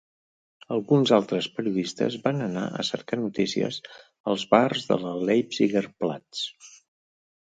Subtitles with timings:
[0.75, 3.77] Alguns altres periodistes van anar a cercar notícies
[4.33, 6.43] als bars de la Leipzigerplatz.